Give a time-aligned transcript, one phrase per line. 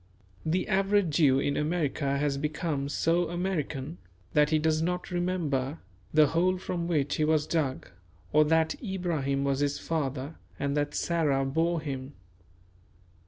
[0.43, 3.99] The average Jew in America has become so American
[4.33, 5.77] that he does not remember
[6.11, 7.87] the hole from which he was dug,
[8.33, 12.13] or that Abraham was his father and that Sarah bore him.